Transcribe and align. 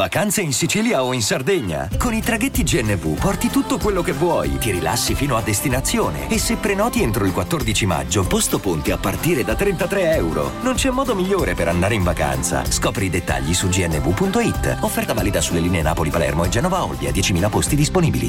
Vacanze 0.00 0.40
in 0.40 0.54
Sicilia 0.54 1.04
o 1.04 1.12
in 1.12 1.20
Sardegna? 1.20 1.86
Con 1.98 2.14
i 2.14 2.22
traghetti 2.22 2.62
GNV 2.62 3.20
porti 3.20 3.50
tutto 3.50 3.76
quello 3.76 4.00
che 4.00 4.12
vuoi, 4.12 4.56
ti 4.56 4.70
rilassi 4.70 5.14
fino 5.14 5.36
a 5.36 5.42
destinazione 5.42 6.26
e 6.30 6.38
se 6.38 6.56
prenoti 6.56 7.02
entro 7.02 7.26
il 7.26 7.34
14 7.34 7.84
maggio, 7.84 8.26
posto 8.26 8.58
ponti 8.60 8.92
a 8.92 8.96
partire 8.96 9.44
da 9.44 9.54
33 9.54 10.14
euro. 10.14 10.52
Non 10.62 10.72
c'è 10.72 10.88
modo 10.88 11.14
migliore 11.14 11.52
per 11.52 11.68
andare 11.68 11.96
in 11.96 12.02
vacanza. 12.02 12.64
Scopri 12.64 13.04
i 13.04 13.10
dettagli 13.10 13.52
su 13.52 13.68
gnv.it. 13.68 14.78
Offerta 14.80 15.12
valida 15.12 15.42
sulle 15.42 15.60
linee 15.60 15.82
Napoli-Palermo 15.82 16.44
e 16.44 16.48
Genova-Olbia, 16.48 17.10
10.000 17.10 17.50
posti 17.50 17.76
disponibili. 17.76 18.28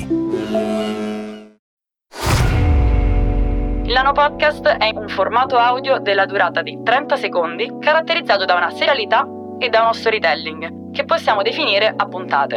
Il 3.85 4.11
Podcast 4.13 4.67
è 4.67 4.89
un 4.93 5.07
formato 5.07 5.55
audio 5.55 5.99
della 5.99 6.25
durata 6.25 6.61
di 6.61 6.77
30 6.83 7.15
secondi, 7.15 7.71
caratterizzato 7.79 8.43
da 8.43 8.55
una 8.55 8.71
serialità 8.71 9.25
e 9.61 9.69
da 9.69 9.83
uno 9.83 9.93
storytelling, 9.93 10.91
che 10.91 11.05
possiamo 11.05 11.43
definire 11.43 11.93
a 11.95 12.07
puntate. 12.07 12.55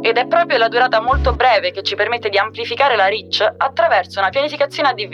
Ed 0.00 0.16
è 0.16 0.26
proprio 0.26 0.56
la 0.56 0.68
durata 0.68 0.98
molto 1.00 1.34
breve 1.34 1.72
che 1.72 1.82
ci 1.82 1.94
permette 1.94 2.30
di 2.30 2.38
amplificare 2.38 2.96
la 2.96 3.06
reach 3.06 3.46
attraverso 3.56 4.18
una 4.18 4.30
pianificazione 4.30 4.88
ADV 4.88 5.12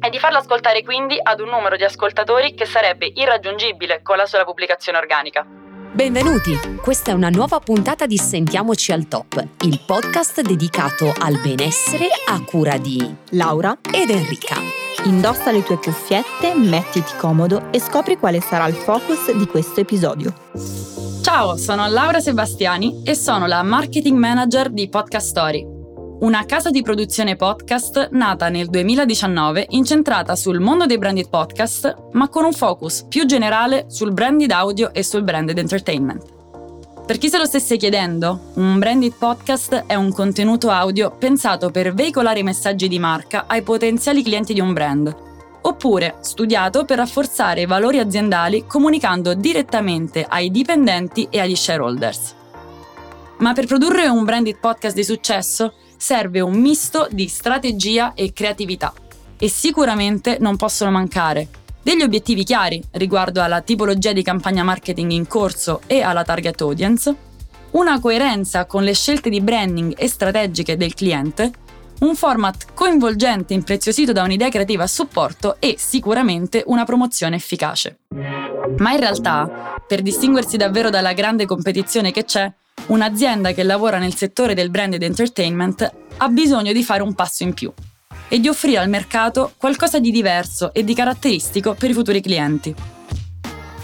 e 0.00 0.10
di 0.10 0.18
farla 0.18 0.38
ascoltare 0.38 0.82
quindi 0.82 1.16
ad 1.22 1.38
un 1.38 1.50
numero 1.50 1.76
di 1.76 1.84
ascoltatori 1.84 2.54
che 2.54 2.64
sarebbe 2.64 3.08
irraggiungibile 3.14 4.00
con 4.02 4.16
la 4.16 4.26
sola 4.26 4.44
pubblicazione 4.44 4.98
organica. 4.98 5.46
Benvenuti! 5.92 6.58
Questa 6.82 7.12
è 7.12 7.14
una 7.14 7.28
nuova 7.28 7.60
puntata 7.60 8.06
di 8.06 8.16
Sentiamoci 8.16 8.90
al 8.90 9.06
Top, 9.06 9.40
il 9.60 9.80
podcast 9.86 10.40
dedicato 10.40 11.12
al 11.16 11.38
benessere 11.40 12.06
a 12.26 12.42
cura 12.44 12.76
di 12.78 13.14
Laura 13.32 13.76
ed 13.92 14.10
Enrica. 14.10 14.56
Indossa 15.04 15.50
le 15.50 15.64
tue 15.64 15.78
cuffiette, 15.78 16.54
mettiti 16.54 17.16
comodo 17.16 17.72
e 17.72 17.80
scopri 17.80 18.16
quale 18.16 18.40
sarà 18.40 18.68
il 18.68 18.74
focus 18.74 19.32
di 19.32 19.46
questo 19.46 19.80
episodio. 19.80 20.32
Ciao, 21.22 21.56
sono 21.56 21.88
Laura 21.88 22.20
Sebastiani 22.20 23.02
e 23.04 23.16
sono 23.16 23.46
la 23.46 23.64
marketing 23.64 24.16
manager 24.16 24.70
di 24.70 24.88
Podcast 24.88 25.26
Story, 25.26 25.66
una 26.20 26.44
casa 26.44 26.70
di 26.70 26.82
produzione 26.82 27.34
podcast 27.34 28.10
nata 28.12 28.48
nel 28.48 28.68
2019 28.68 29.66
incentrata 29.70 30.36
sul 30.36 30.60
mondo 30.60 30.86
dei 30.86 30.98
branded 30.98 31.28
podcast, 31.28 32.10
ma 32.12 32.28
con 32.28 32.44
un 32.44 32.52
focus 32.52 33.04
più 33.08 33.26
generale 33.26 33.86
sul 33.88 34.12
branded 34.12 34.52
audio 34.52 34.92
e 34.92 35.02
sul 35.02 35.24
branded 35.24 35.58
entertainment. 35.58 36.41
Per 37.04 37.18
chi 37.18 37.28
se 37.28 37.36
lo 37.36 37.46
stesse 37.46 37.76
chiedendo, 37.76 38.52
un 38.54 38.78
branded 38.78 39.14
podcast 39.18 39.86
è 39.86 39.96
un 39.96 40.12
contenuto 40.12 40.70
audio 40.70 41.10
pensato 41.10 41.70
per 41.70 41.92
veicolare 41.94 42.44
messaggi 42.44 42.86
di 42.86 43.00
marca 43.00 43.46
ai 43.48 43.62
potenziali 43.62 44.22
clienti 44.22 44.54
di 44.54 44.60
un 44.60 44.72
brand, 44.72 45.14
oppure 45.62 46.18
studiato 46.20 46.84
per 46.84 46.98
rafforzare 46.98 47.62
i 47.62 47.66
valori 47.66 47.98
aziendali 47.98 48.66
comunicando 48.68 49.34
direttamente 49.34 50.24
ai 50.28 50.52
dipendenti 50.52 51.26
e 51.28 51.40
agli 51.40 51.56
shareholders. 51.56 52.34
Ma 53.38 53.52
per 53.52 53.66
produrre 53.66 54.06
un 54.06 54.24
branded 54.24 54.58
podcast 54.60 54.94
di 54.94 55.02
successo 55.02 55.74
serve 55.96 56.40
un 56.40 56.54
misto 56.54 57.08
di 57.10 57.26
strategia 57.26 58.14
e 58.14 58.32
creatività 58.32 58.92
e 59.36 59.48
sicuramente 59.48 60.36
non 60.38 60.56
possono 60.56 60.92
mancare 60.92 61.48
degli 61.82 62.02
obiettivi 62.02 62.44
chiari 62.44 62.80
riguardo 62.92 63.42
alla 63.42 63.60
tipologia 63.60 64.12
di 64.12 64.22
campagna 64.22 64.62
marketing 64.62 65.10
in 65.10 65.26
corso 65.26 65.80
e 65.86 66.00
alla 66.00 66.22
target 66.22 66.60
audience, 66.60 67.14
una 67.72 67.98
coerenza 68.00 68.66
con 68.66 68.84
le 68.84 68.94
scelte 68.94 69.30
di 69.30 69.40
branding 69.40 69.94
e 69.96 70.08
strategiche 70.08 70.76
del 70.76 70.94
cliente, 70.94 71.50
un 72.00 72.14
format 72.14 72.66
coinvolgente 72.74 73.54
impreziosito 73.54 74.12
da 74.12 74.22
un'idea 74.22 74.48
creativa 74.48 74.84
a 74.84 74.88
supporto 74.88 75.56
e 75.58 75.76
sicuramente 75.78 76.62
una 76.66 76.84
promozione 76.84 77.36
efficace. 77.36 77.98
Ma 78.78 78.92
in 78.92 79.00
realtà, 79.00 79.80
per 79.86 80.02
distinguersi 80.02 80.56
davvero 80.56 80.90
dalla 80.90 81.12
grande 81.12 81.46
competizione 81.46 82.12
che 82.12 82.24
c'è, 82.24 82.50
un'azienda 82.86 83.52
che 83.52 83.62
lavora 83.62 83.98
nel 83.98 84.14
settore 84.14 84.54
del 84.54 84.70
branded 84.70 85.02
entertainment 85.02 85.92
ha 86.16 86.28
bisogno 86.28 86.72
di 86.72 86.82
fare 86.82 87.02
un 87.02 87.14
passo 87.14 87.42
in 87.42 87.54
più 87.54 87.72
e 88.32 88.40
di 88.40 88.48
offrire 88.48 88.78
al 88.78 88.88
mercato 88.88 89.52
qualcosa 89.58 89.98
di 89.98 90.10
diverso 90.10 90.72
e 90.72 90.84
di 90.84 90.94
caratteristico 90.94 91.74
per 91.74 91.90
i 91.90 91.92
futuri 91.92 92.22
clienti. 92.22 92.74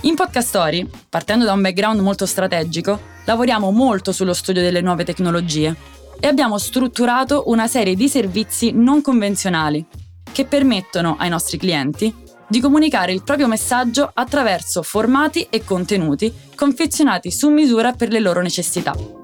In 0.03 0.15
Podcast 0.15 0.49
Story, 0.49 0.89
partendo 1.07 1.45
da 1.45 1.53
un 1.53 1.61
background 1.61 2.01
molto 2.01 2.25
strategico, 2.25 2.99
lavoriamo 3.27 3.71
molto 3.71 4.11
sullo 4.11 4.33
studio 4.33 4.63
delle 4.63 4.81
nuove 4.81 5.05
tecnologie 5.05 5.77
e 6.19 6.27
abbiamo 6.27 6.57
strutturato 6.57 7.43
una 7.49 7.67
serie 7.67 7.95
di 7.95 8.09
servizi 8.09 8.71
non 8.73 9.03
convenzionali 9.03 9.85
che 10.33 10.47
permettono 10.47 11.17
ai 11.19 11.29
nostri 11.29 11.59
clienti 11.59 12.15
di 12.49 12.61
comunicare 12.61 13.13
il 13.13 13.25
proprio 13.25 13.49
messaggio 13.49 14.11
attraverso 14.15 14.83
formati 14.83 15.47
e 15.51 15.63
contenuti 15.63 16.33
confezionati 16.55 17.31
su 17.31 17.51
misura 17.51 17.93
per 17.93 18.09
le 18.09 18.21
loro 18.21 18.41
necessità. 18.41 19.18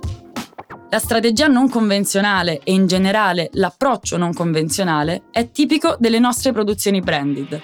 La 0.95 1.01
strategia 1.01 1.49
non 1.49 1.69
convenzionale 1.69 2.61
e 2.63 2.73
in 2.73 2.87
generale 2.87 3.51
l'approccio 3.55 4.17
non 4.17 4.33
convenzionale 4.33 5.25
è 5.33 5.51
tipico 5.51 5.97
delle 5.99 6.21
nostre 6.21 6.53
produzioni 6.53 7.01
branded. 7.01 7.61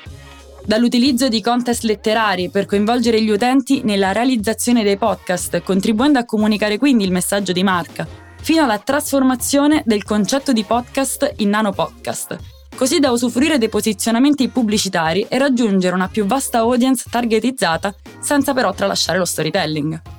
Dall'utilizzo 0.66 1.28
di 1.28 1.40
contest 1.40 1.84
letterari 1.84 2.50
per 2.50 2.66
coinvolgere 2.66 3.22
gli 3.22 3.30
utenti 3.30 3.82
nella 3.84 4.10
realizzazione 4.10 4.82
dei 4.82 4.96
podcast, 4.96 5.62
contribuendo 5.62 6.18
a 6.18 6.24
comunicare 6.24 6.76
quindi 6.76 7.04
il 7.04 7.12
messaggio 7.12 7.52
di 7.52 7.62
marca, 7.62 8.04
fino 8.42 8.64
alla 8.64 8.80
trasformazione 8.80 9.84
del 9.86 10.02
concetto 10.02 10.52
di 10.52 10.64
podcast 10.64 11.34
in 11.36 11.50
nano 11.50 11.70
podcast, 11.70 12.36
così 12.74 12.98
da 12.98 13.12
usufruire 13.12 13.58
dei 13.58 13.68
posizionamenti 13.68 14.48
pubblicitari 14.48 15.26
e 15.28 15.38
raggiungere 15.38 15.94
una 15.94 16.08
più 16.08 16.26
vasta 16.26 16.58
audience 16.58 17.04
targetizzata 17.08 17.94
senza 18.20 18.52
però 18.52 18.74
tralasciare 18.74 19.18
lo 19.18 19.24
storytelling. 19.24 20.18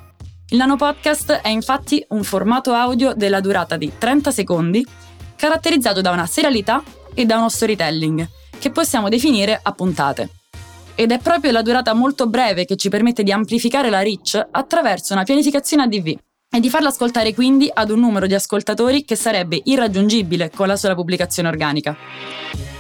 Il 0.51 0.57
Nano 0.57 0.75
Podcast 0.75 1.31
è 1.31 1.47
infatti 1.47 2.03
un 2.09 2.25
formato 2.25 2.73
audio 2.73 3.13
della 3.13 3.39
durata 3.39 3.77
di 3.77 3.89
30 3.97 4.31
secondi, 4.31 4.85
caratterizzato 5.37 6.01
da 6.01 6.11
una 6.11 6.25
serialità 6.25 6.83
e 7.13 7.25
da 7.25 7.37
uno 7.37 7.47
storytelling, 7.47 8.27
che 8.59 8.69
possiamo 8.69 9.07
definire 9.07 9.57
a 9.63 9.71
puntate. 9.71 10.29
Ed 10.95 11.13
è 11.13 11.19
proprio 11.19 11.53
la 11.53 11.61
durata 11.61 11.93
molto 11.93 12.27
breve 12.27 12.65
che 12.65 12.75
ci 12.75 12.89
permette 12.89 13.23
di 13.23 13.31
amplificare 13.31 13.89
la 13.89 14.01
reach 14.01 14.45
attraverso 14.51 15.13
una 15.13 15.23
pianificazione 15.23 15.83
ADV 15.83 16.17
e 16.53 16.59
di 16.59 16.69
farla 16.69 16.89
ascoltare 16.89 17.33
quindi 17.33 17.71
ad 17.73 17.89
un 17.89 18.01
numero 18.01 18.27
di 18.27 18.33
ascoltatori 18.33 19.05
che 19.05 19.15
sarebbe 19.15 19.61
irraggiungibile 19.63 20.51
con 20.53 20.67
la 20.67 20.75
sola 20.75 20.95
pubblicazione 20.95 21.47
organica. 21.47 21.95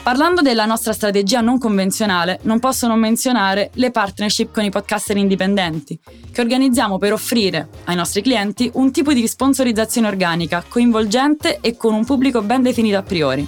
Parlando 0.03 0.41
della 0.41 0.65
nostra 0.65 0.93
strategia 0.93 1.41
non 1.41 1.59
convenzionale, 1.59 2.39
non 2.43 2.57
posso 2.57 2.87
non 2.87 2.99
menzionare 2.99 3.69
le 3.75 3.91
partnership 3.91 4.51
con 4.51 4.63
i 4.63 4.71
podcaster 4.71 5.15
indipendenti, 5.15 5.99
che 6.31 6.41
organizziamo 6.41 6.97
per 6.97 7.13
offrire 7.13 7.69
ai 7.83 7.95
nostri 7.95 8.23
clienti 8.23 8.71
un 8.73 8.91
tipo 8.91 9.13
di 9.13 9.27
sponsorizzazione 9.27 10.07
organica, 10.07 10.63
coinvolgente 10.67 11.59
e 11.61 11.77
con 11.77 11.93
un 11.93 12.03
pubblico 12.03 12.41
ben 12.41 12.63
definito 12.63 12.97
a 12.97 13.03
priori. 13.03 13.47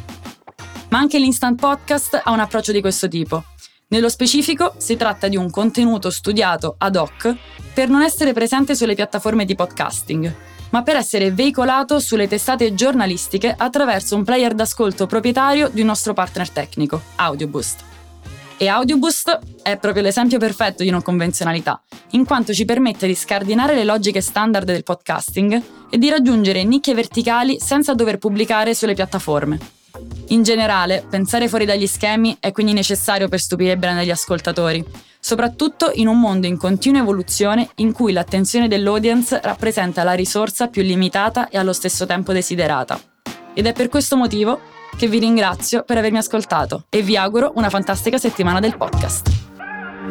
Ma 0.90 1.00
anche 1.00 1.18
l'Instant 1.18 1.60
Podcast 1.60 2.22
ha 2.24 2.32
un 2.32 2.40
approccio 2.40 2.72
di 2.72 2.82
questo 2.82 3.08
tipo. 3.08 3.44
Nello 3.88 4.10
specifico 4.10 4.76
si 4.78 4.96
tratta 4.96 5.28
di 5.28 5.36
un 5.36 5.50
contenuto 5.50 6.12
studiato 6.12 6.76
ad 6.78 6.96
hoc 6.96 7.36
per 7.74 7.90
non 7.90 8.04
essere 8.04 8.32
presente 8.32 8.76
sulle 8.76 8.94
piattaforme 8.94 9.46
di 9.46 9.56
podcasting, 9.56 10.36
ma 10.74 10.82
per 10.82 10.96
essere 10.96 11.32
veicolato 11.32 12.00
sulle 12.00 12.28
testate 12.28 12.74
giornalistiche 12.74 13.54
attraverso 13.56 14.16
un 14.16 14.24
player 14.24 14.54
d'ascolto 14.54 15.06
proprietario 15.06 15.70
di 15.70 15.82
un 15.82 15.88
nostro 15.88 16.14
partner 16.14 16.50
tecnico, 16.50 17.00
AudioBoost. 17.16 17.84
E 18.58 18.68
AudioBoost 18.68 19.40
è 19.62 19.78
proprio 19.78 20.04
l'esempio 20.04 20.40
perfetto 20.40 20.84
di 20.84 20.90
non 20.90 21.04
convenzionalità, 21.04 21.82
in 22.12 22.26
quanto 22.26 22.54
ci 22.54 22.66
permette 22.66 23.06
di 23.06 23.16
scardinare 23.16 23.76
le 23.76 23.84
logiche 23.84 24.22
standard 24.22 24.66
del 24.66 24.84
podcasting 24.84 25.62
e 25.90 25.98
di 25.98 26.10
raggiungere 26.10 26.64
nicchie 26.64 26.96
verticali 26.96 27.60
senza 27.60 27.94
dover 27.94 28.18
pubblicare 28.18 28.74
sulle 28.74 28.96
piattaforme. 28.96 29.83
In 30.30 30.44
generale, 30.44 31.06
pensare 31.08 31.48
fuori 31.48 31.66
dagli 31.66 31.88
schemi 31.88 32.38
è 32.40 32.52
quindi 32.52 32.74
necessario 32.74 33.28
per 33.28 33.40
stupire 33.40 33.78
bene 33.78 34.06
gli 34.06 34.10
ascoltatori, 34.10 34.84
soprattutto 35.20 35.92
in 35.94 36.08
un 36.08 36.20
mondo 36.20 36.48
in 36.48 36.58
continua 36.58 37.02
evoluzione 37.02 37.70
in 37.76 37.92
cui 37.92 38.12
l'attenzione 38.12 38.68
dell'audience 38.68 39.40
rappresenta 39.44 40.04
la 40.04 40.14
risorsa 40.14 40.68
più 40.68 40.82
limitata 40.82 41.50
e 41.50 41.58
allo 41.58 41.74
stesso 41.74 42.06
tempo 42.06 42.34
desiderata. 42.34 43.00
Ed 43.54 43.68
è 43.68 43.74
per 43.74 43.90
questo 43.90 44.16
motivo 44.16 44.60
che 44.98 45.08
vi 45.08 45.20
ringrazio 45.20 45.84
per 45.84 45.98
avermi 45.98 46.18
ascoltato 46.18 46.86
e 46.90 47.02
vi 47.02 47.16
auguro 47.16 47.54
una 47.56 47.70
fantastica 47.70 48.18
settimana 48.18 48.60
del 48.60 48.76
podcast. 48.76 49.43